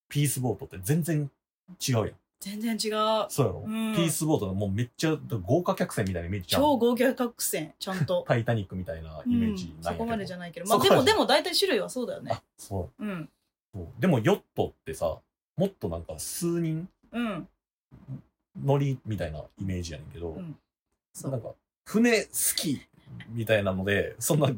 [0.08, 1.30] ピースボートって全然
[1.86, 2.16] 違うやん。
[2.40, 3.26] 全然違う。
[3.28, 3.94] そうやろ、うん。
[3.94, 6.48] ピースボートのもうめっちゃ豪華客船みたいなイメージ。
[6.48, 10.66] 超豪華客船ちゃんと、 タイタニックみたいなイメージうん、なんやけど、そこまでじゃないけど。
[10.66, 12.32] まあでもでも大体種類はそうだよね。
[12.32, 13.04] あ、そう。
[13.04, 13.28] うん。
[13.74, 13.88] そう。
[14.00, 15.18] でもヨットってさ、
[15.56, 17.48] もっとなんか数人うん。
[18.62, 20.56] 乗りみたいなイメージやねんけど、うん。
[21.12, 21.32] そう。
[21.32, 22.80] なんか船好き
[23.30, 24.50] みたいなので、そんな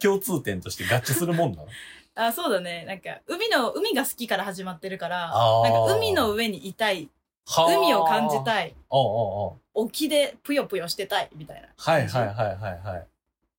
[0.00, 1.68] 共通点として合致するもんなの？
[2.14, 5.28] あそうだねなんか海の海が好きから始まってるから
[5.62, 7.08] なんか海の上にいたい
[7.46, 8.44] はあ海を感じい。
[8.44, 9.02] たいあああ
[9.48, 13.06] あ沖でぷよぷよしてたいみたいなはいはいはいはいはい。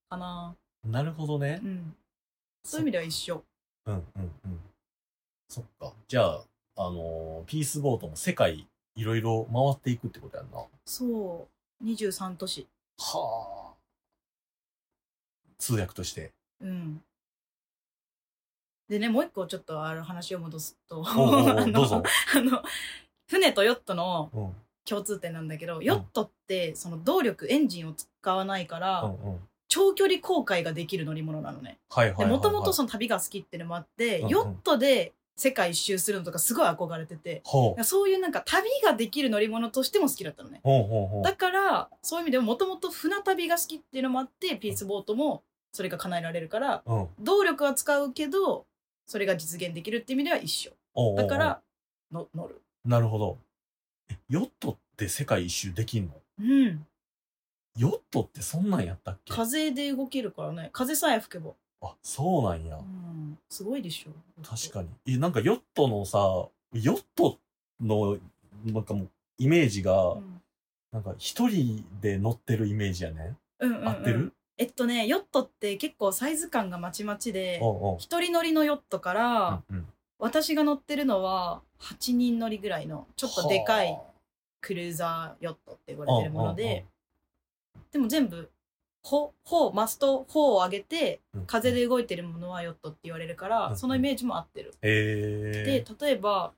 [0.08, 1.66] かななるほどねう。
[1.66, 1.94] ん
[2.64, 3.42] そういう意味では一緒
[3.86, 4.02] うんうん
[4.46, 4.60] うん。
[5.48, 5.92] そっか。
[6.08, 6.44] じゃあ、
[6.76, 10.58] あのーピースボートも世界いろいろ回っていくってことやんな。
[10.58, 11.46] はそ
[11.82, 12.66] う23都市
[12.98, 13.72] あ。
[15.58, 16.32] 通訳として。
[16.62, 17.02] うん。
[18.88, 21.14] でね、もう一個ちょっとある話を戻すと、 あ
[21.66, 22.02] の。
[22.36, 22.62] あの、
[23.26, 24.52] 船とヨットの
[24.84, 29.40] 共通点なんだけど、ヨットってその動力エンジンを使わないから、うん。
[29.68, 31.78] 長距離航海ができる乗り物なのね。
[31.90, 32.28] はいはいはいはい。
[32.28, 37.42] でもともとその旅が好きっていうのもあって、ヨットで世界一周するのとかすごい憧れてて。
[37.82, 40.60] そういうなんか旅ができる乗り物としても好きだったのね。
[41.24, 45.42] だから、そういう意味でももともと船旅が好きっていうのもあって、ピースボートも
[45.72, 46.84] それが叶えられるから、
[47.18, 48.66] 動力は使うけど、
[49.06, 50.72] それが実現できるっていう意味では一緒。
[50.94, 51.62] おうおうだから、
[52.12, 52.62] の乗る。
[52.84, 53.38] なるほど。
[54.10, 56.14] えヨットって世界一周できんの？
[56.40, 56.86] うん。
[57.76, 59.32] ヨットってそんなんやったっけ？
[59.32, 60.70] 風で動けるからね。
[60.72, 61.52] 風さえ吹けば。
[61.82, 62.82] あ、そうなんやう。
[62.82, 63.38] ん。
[63.50, 64.10] すごいでしょ。
[64.42, 64.88] 確かに。
[65.06, 66.18] え、なんかヨットのさ、
[66.72, 67.38] ヨット
[67.80, 68.18] の、
[68.64, 70.40] なんかもう、イメージが、うん。
[70.92, 73.36] なんか一人で乗ってるイメージやね。
[73.58, 73.88] うんうん、うん。
[73.88, 74.32] 合ってる？
[74.56, 77.96] えっとね、ヨットって結構サイズ感がまちまちで、おうおう。
[77.98, 79.86] 一人乗りのヨットから、うんうん。
[80.18, 84.02] 私が乗ってるのは8人乗りぐらいの、ちょっとでかいは
[84.60, 86.86] クルーザーヨットって言わあれてるもので、
[87.92, 88.50] でも全部、
[89.02, 91.46] ほ、ほ、マスト、ほを上げて、うんうん。
[91.46, 94.72] 風で動いてるものはヨットって言われるから、うんそのイメージも合ってる。
[94.82, 95.82] え。
[95.84, 96.52] で、例えば、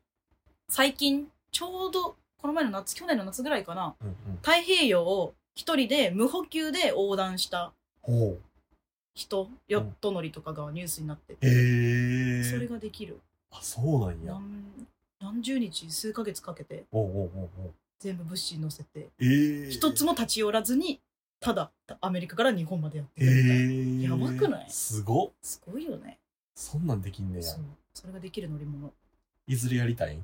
[0.69, 4.37] 最近、ちょうど、この前の夏、去年の夏ぐらいかな、うんうん。
[4.43, 7.73] 太平洋を一人で無補給で横断した
[8.07, 8.41] ほう。
[9.15, 13.19] 人、ヨット乗りとかがニュースになってて、ええそれができる。
[13.51, 14.35] あ、そうなんや。
[14.35, 14.43] 何
[15.21, 21.01] 何十日、数ヶ月かけて、おうおうおうおう全部物資乗せて、ええ一つも立ち寄らずに、
[21.41, 24.21] ただ、アメリカから日本までやってえみたいな。
[24.21, 24.71] えやばくない？
[24.71, 25.31] すごっ。
[25.43, 26.19] すごいよね。
[26.55, 27.61] そんなんできんねやそう。。
[27.95, 28.93] それができる乗り物。
[29.47, 30.19] いずれやりたい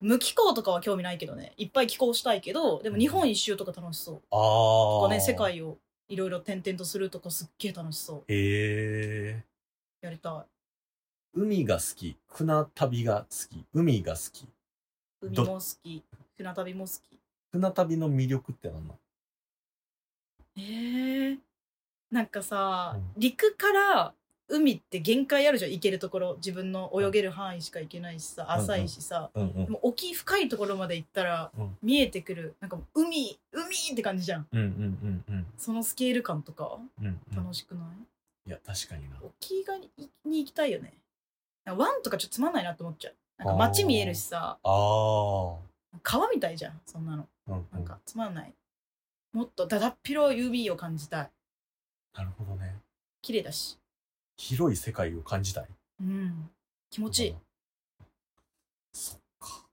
[0.00, 1.52] 無気候とかは興味ないけどね。
[1.58, 4.22] いっぱい気候したいけど、でも日本一周とか楽しそう。
[4.30, 4.40] ああ。
[4.40, 5.34] とかね、世。
[5.34, 5.78] 界を
[6.12, 8.24] いろいろ転々とするとかすっげえ楽しそう。
[8.28, 9.44] ええ
[10.02, 10.46] やりた
[11.32, 12.18] 海が好き。
[12.28, 13.64] 船旅が好き。
[13.72, 14.42] 海が好き。
[14.42, 14.48] い。
[15.22, 16.04] 海ども好き、
[16.36, 17.18] 船旅も好き。
[17.50, 18.98] 船旅の魅力って何なの
[20.58, 21.38] ええ
[22.10, 24.14] なんかさ、うん陸から
[24.52, 25.70] 海って限界あるじゃん。
[25.70, 26.34] 行けるところ。
[26.36, 29.64] 自分の泳げる範囲しか行けないしさ、浅いしさ、うんうん。
[29.64, 29.70] で。
[29.70, 31.78] も沖深いところまで行ったら、うん。
[31.82, 32.54] 見えてくる。
[32.60, 34.46] なんか海海って感じじゃん。
[34.52, 35.46] うんうんうんうん。
[35.56, 37.18] そのスケール感とかうんうん。
[37.34, 37.86] 楽しくない、
[38.46, 39.16] いや、確かにな。
[39.22, 39.90] 沖がに
[40.26, 40.92] に行きたいよね。
[41.64, 43.14] なんか湾とかちょっとつまんないなって思っちゃう。
[43.38, 44.58] なんか街見えるしさ。
[44.62, 45.56] ああ。
[46.02, 47.26] 川みたいじゃんそんなの。
[47.48, 47.66] うんうん。
[47.72, 48.52] なんかつまんない。
[49.32, 51.30] もっとだだっ広い海を感じたい。
[52.14, 52.76] なるほどね。
[53.22, 53.78] 綺麗だし
[54.42, 55.66] 広い世界を感じたい。
[56.00, 56.50] うん
[56.90, 57.34] 気持ちいい、
[58.92, 59.64] そっか。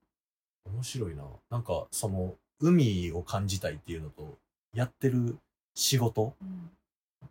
[0.71, 1.23] 面白いな。
[1.49, 4.37] なんか、その、海を感じたいっていうのと、
[4.73, 5.37] やってる
[5.75, 6.69] 仕事うん、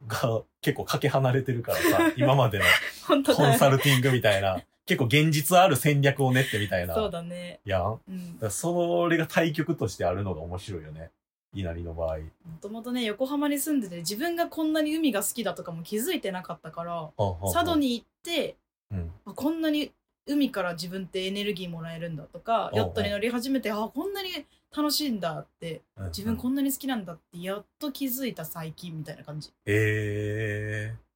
[0.09, 2.65] が結構かけ離れてるからさ、今までの
[3.07, 6.95] コンサルティングみたいな、結構現実ある戦略を練ってみたいな。
[6.95, 8.01] そうだねやん。
[8.09, 11.11] うんらそれが対局としてあるのが面白いよね。
[11.53, 12.19] 稲荷の場合。
[12.19, 12.25] も
[12.61, 17.89] ともとね横浜に住んでて自分がこんなに海が好きだとかも気づいてなかったから佐渡に。
[17.89, 18.57] に行って
[18.91, 19.13] うん。
[19.27, 19.93] あこんなに
[20.27, 24.31] 海から自分ってエネルギーもらえるんだとかうんヨットに乗り始めてあこんなに
[24.77, 31.09] 楽しいんだって自分こんんなに好きなんだってやっと気づいた最近みたいな感じええ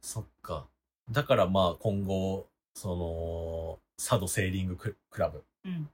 [0.00, 0.66] そっか。
[1.10, 5.88] だからまあ今後、その、佐渡セーリングククラブうん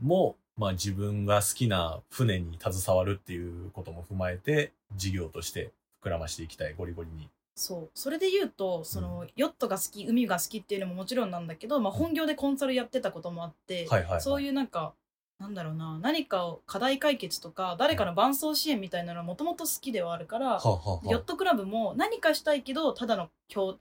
[0.00, 5.72] も、まあ自分が好きな船に携わるっていうことも踏まえて、事業として
[6.04, 7.30] 膨らましていきたい、ゴリゴリに。
[7.54, 7.90] そう。
[7.94, 14.20] それで言うとその、ヨットが好き海が好きっていうのももちろんなんだけど、まあ、本業でコンサルやってたこともあって、はいはい、はい。
[14.20, 14.94] そういうなんか
[15.38, 21.10] なんだろうな何かを課題解決とか誰かの伴走支援みたいなのはもともと好きではあるから、はあはあはあ。
[21.10, 23.78] ヨットクラブも何かしたいけどただの今日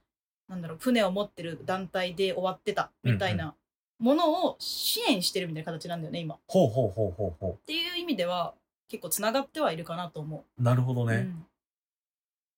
[0.50, 3.56] なんだろう船を持ってる団体で終わってたみたいな
[3.99, 6.36] ものを支援してるみたいな形なんだよね今。
[6.36, 8.53] っほうほうほうほうほていう意味では
[8.89, 10.63] 結構つながってはいるかなと思う。
[10.63, 11.10] なるほどう。
[11.10, 11.15] ね。
[11.15, 11.45] うん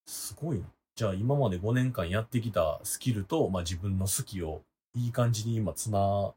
[0.09, 0.65] すごいな。
[0.95, 4.63] じゃあ今まで5年間やってきたスキルと、まあ自分の好きを
[4.95, 6.33] いい感じに今つな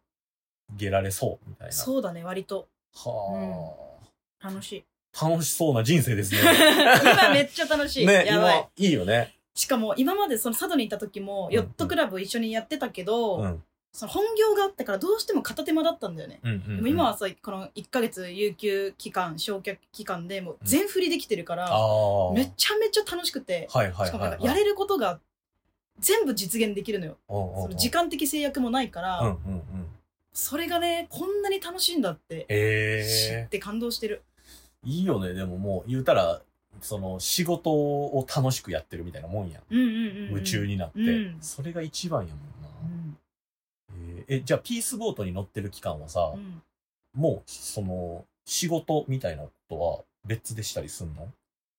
[0.76, 1.72] げられそうみたいな。
[1.72, 3.98] そうだね割とは
[4.42, 4.84] あ、楽しい。
[5.20, 6.40] 楽しそうな人生ですね。
[7.02, 8.06] 今めっちゃ楽しい。
[8.06, 8.88] ね、やばい今。
[8.88, 9.34] いいよね。
[9.54, 13.64] しかも今までその佐渡に行った時もヨットクラブ一緒にやってたけど、うん。
[13.92, 16.40] その本業があったからどうしても片手間だったんだよね。
[16.42, 16.76] うんうん、うん。
[16.76, 22.32] でも今はさ、この1ヶ月有給期間、償却期間でもう全振りできてるから、ああ。
[22.32, 24.18] めちゃめちゃ楽しくて、しかも。
[24.18, 25.20] ないんかやれることが
[25.98, 27.18] 全部実現できるのよ。
[27.28, 29.62] うんうんうんその時間的制約もないから、うんうんうん。
[30.32, 34.22] それがね、こんなに楽しいんだって知えって感動してる。
[34.86, 35.34] えいいよね。
[35.34, 36.40] でももう言うたら、
[36.80, 39.62] その仕事を楽しくやってるみたいなもんやん。
[39.70, 40.28] うんうんうん、うん。
[40.30, 42.61] 夢中になって、うんそれが一番やもん
[44.28, 46.62] えじゃあピースボートに乗ってる期間はさ、うん
[47.14, 51.28] もう、その、仕事みたいなことは別でしたりすんの？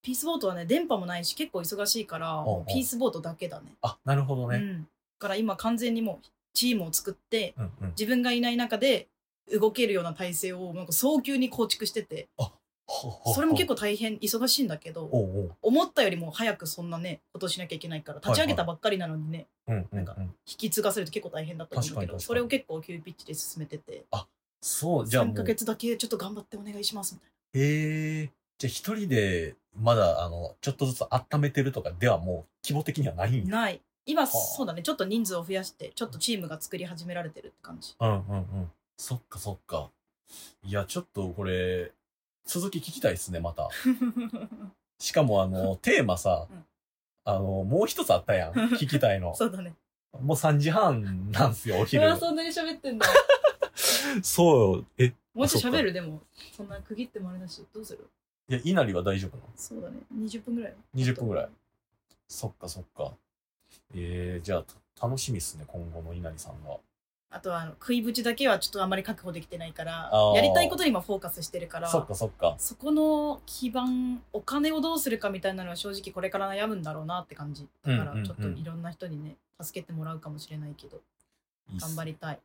[0.03, 3.73] ピースボートはね電波もないし結構忙しいからうんうんピースボートだけだね。
[3.81, 4.57] あ、なるほどね。
[4.57, 4.87] うん、だ
[5.19, 7.89] から今完全にもうチームを作ってうんうん。
[7.97, 9.07] 自分がいない中で
[9.51, 12.27] 動けるような体制をなんか早急に構築してて
[13.33, 15.09] それも結構大変忙しいんだけど。
[15.61, 20.23] 思ったよりも早くそんなねことしなきゃいけないから立ち上げたばっかりなのにね、なんかうん。
[20.23, 24.05] 引き継がせると結構大変だったんだけどそれを結構急ピッチで進めてて
[24.61, 25.45] そう、じゃあも3ヶう。
[25.45, 28.29] 月だけちょっと頑張ってお願いしますみたいへえ。
[28.57, 33.43] じゃあ一人で、まだ、あの、ちょっとずつ温めてるとかではもう、規模的にはないんや。
[33.45, 38.71] なない今あそうだねちょっと人数を増やしてちょっとチームが作り始められてるって感じうんうんうん。
[38.97, 39.89] そっかそっか。
[40.63, 41.91] いや、ちょっとこれ、
[42.45, 43.69] 続き聞きたいですね、また。
[44.99, 46.65] しかもあの、 テーマさうん、
[47.25, 48.53] あの、もう一つあったやん。
[48.77, 49.35] 聞きたいの。
[49.35, 49.75] そうだね
[50.19, 52.09] もう3時半なんすよ、お昼う。
[52.09, 53.07] わそんなに喋ってんだ
[54.21, 54.85] そうよ。
[54.99, 56.21] え、もうちょい喋るでも
[56.55, 58.07] そんな区切ってもあれだしどうする？
[58.47, 59.49] いや、稲荷は大丈夫なの？
[59.55, 61.49] そうだね20分ぐらい20分ぐらい
[62.27, 63.13] そっかそっか。
[63.95, 64.63] えー、じゃあ、
[64.95, 66.77] た楽しみっすね、今後の稲荷さんが。
[67.33, 72.55] あとはあの食いぶちだけはちょっとあんまり確保できてないからやりたいことに今フォーカスしてるからそっかそっか。
[72.57, 81.01] そこの基盤お金をどうするかみたいなのは正直これから悩むんだろうなって感じだからちょっといろんな人にね助けてもらうかもしれないけど
[81.79, 82.39] 頑張りたい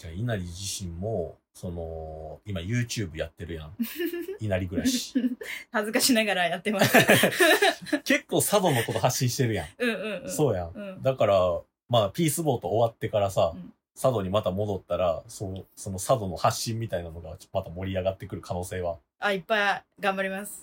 [0.00, 3.76] じゃあ、稲荷自身も、その、今 YouTube やってるやん。
[4.40, 5.12] 稲荷暮らし。
[5.70, 6.96] 恥ずかしながらやってます
[8.04, 9.68] 結構佐渡のこと発信してるやん。
[9.78, 10.72] うんうんうんそうやん。
[10.74, 11.60] うんだから、
[11.90, 18.98] まあ、ピースボート終わってからさ、うん佐渡にまた戻ったら、そう、その佐渡の発信みたいなのがまた盛り上がってくる可能性は。
[19.18, 20.60] あいっぱい頑張ります、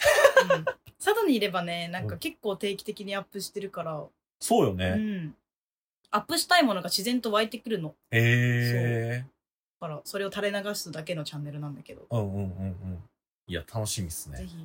[0.51, 0.65] うん、
[0.97, 4.09] 佐渡にいればねなんか結構定期的にアップしてるから、う
[4.39, 4.89] そうよね。
[4.95, 5.35] ん、
[6.09, 9.25] アップしたいものが自然と湧いてくるのええ
[9.79, 13.03] だからそれを垂れ流すだけのチャンネルなんだけど、うんうんうんうん。
[13.47, 14.37] いや、楽しみっすね。
[14.39, 14.55] ぜひ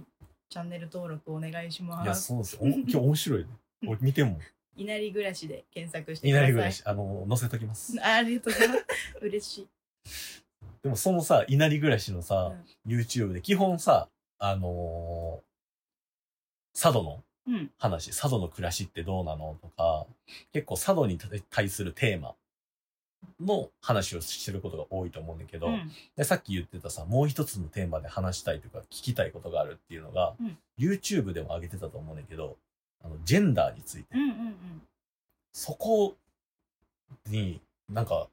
[0.48, 2.60] チャンネル登録お願いしまいや、すそうですよ。
[2.62, 3.46] お今日面白いね。
[3.86, 4.38] 俺見ても。
[4.76, 6.48] 稲荷暮らしで検索してください。
[6.48, 7.94] 稲荷暮らし、あの、載せときます。
[8.00, 8.84] あありがとうございます。
[9.20, 9.68] 嬉しい、
[10.82, 12.52] でもそのさ、稲荷暮らしのさ、
[12.86, 14.08] う YouTube で基本さ、
[14.38, 15.52] あのー
[16.74, 17.70] 佐渡のんうん。
[17.76, 20.06] 話、佐渡の暮らしってどうなのとか、
[20.52, 21.18] 結構佐渡に
[21.50, 22.34] 対するテーマ
[23.40, 25.90] の話をしてることが多いと思うんだけど、うん。
[26.16, 30.58] でさっき言ってたさ、もう一つのテーマで話したいとか聞きたいことがあるっていうのが、うん。
[30.78, 32.56] YouTube でも上げてたと思うんだけど、
[33.04, 34.08] あの、ジェンダーについて。
[34.14, 34.82] うんうん
[35.54, 36.16] そこ
[37.26, 37.60] に、
[37.90, 38.26] なんか、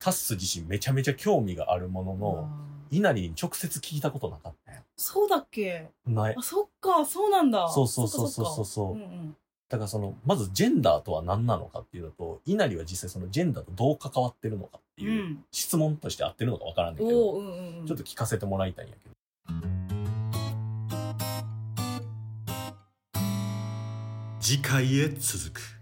[0.00, 2.48] タッス自身めちゃめちゃ興味があるものうんの、
[2.90, 4.82] 稲荷に直接聞いたことなかったよ。
[4.96, 5.90] そうだっけ？
[6.04, 6.34] ない。
[6.36, 6.42] あ。
[6.42, 7.04] そっか。
[7.06, 7.68] そうなんだ。
[7.68, 8.64] そうそうそうそうそう。
[8.64, 9.36] そううんうん。
[9.68, 15.44] だからその、まずジェンダーとは何なのかっていうのと、稲荷は実際そのジェンダーとどう関わってるのかっていううん。
[15.52, 17.86] 質問として合ってるのかわからんけど、うんうんうん。
[17.86, 19.14] ちょっと聞かせてもらいたいんやけど。
[24.46, 25.73] 次回へ続く。